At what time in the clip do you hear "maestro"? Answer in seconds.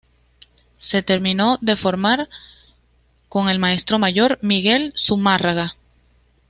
3.59-3.99